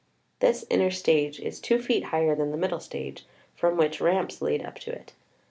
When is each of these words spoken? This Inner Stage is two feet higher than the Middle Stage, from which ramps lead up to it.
This 0.39 0.65
Inner 0.67 0.89
Stage 0.89 1.39
is 1.39 1.59
two 1.59 1.79
feet 1.79 2.05
higher 2.05 2.35
than 2.35 2.49
the 2.49 2.57
Middle 2.57 2.79
Stage, 2.79 3.23
from 3.55 3.77
which 3.77 4.01
ramps 4.01 4.41
lead 4.41 4.65
up 4.65 4.79
to 4.79 4.91
it. 4.91 5.13